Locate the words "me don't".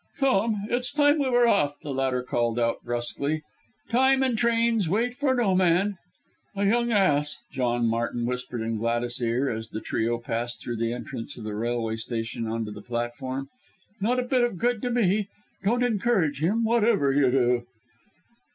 14.89-15.83